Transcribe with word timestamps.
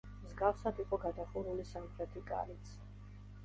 მსგავსად 0.21 0.81
იყო 0.83 0.99
გადახურული 1.03 1.67
სამხრეთი 1.75 2.27
კარიც. 2.33 2.77